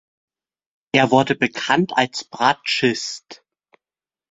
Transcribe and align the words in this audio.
Er 0.93 1.11
wurde 1.11 1.35
bekannt 1.35 1.91
als 1.95 2.23
Bratschist. 2.23 3.45